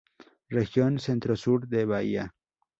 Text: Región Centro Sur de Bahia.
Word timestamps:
Región 0.49 0.97
Centro 0.97 1.35
Sur 1.35 1.67
de 1.67 1.85
Bahia. 1.85 2.33